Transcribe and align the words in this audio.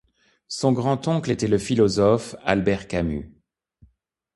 Son 0.47 0.71
grand-oncle 0.71 1.29
était 1.29 1.47
le 1.47 1.59
philosophe 1.59 2.35
Albert 2.43 2.87
Camus. 2.87 3.35